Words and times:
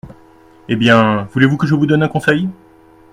Eh 0.67 0.75
bien, 0.75 1.27
voulez-vous 1.31 1.57
que 1.57 1.67
je 1.67 1.75
vous 1.75 1.85
donne 1.85 2.01
un 2.01 2.07
conseil? 2.07 2.49